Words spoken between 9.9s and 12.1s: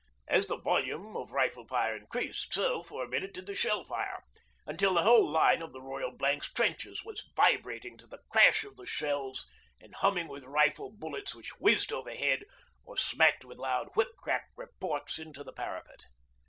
humming with rifle bullets which whizzed